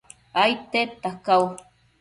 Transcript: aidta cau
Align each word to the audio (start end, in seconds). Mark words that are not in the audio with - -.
aidta 0.43 1.09
cau 1.25 1.43